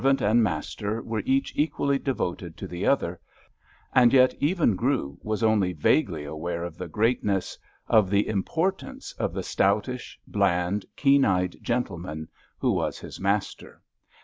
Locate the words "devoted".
1.99-2.57